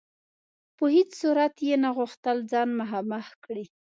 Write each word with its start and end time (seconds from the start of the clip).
په 0.77 0.85
هیڅ 0.95 1.09
صورت 1.21 1.55
یې 1.67 1.75
نه 1.83 1.89
غوښتل 1.97 2.37
ځان 2.51 2.69
مخامخ 2.79 3.27
کړي. 3.45 3.65